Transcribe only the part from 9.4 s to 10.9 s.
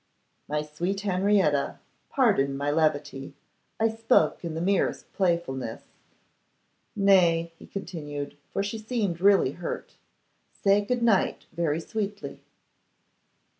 hurt, 'say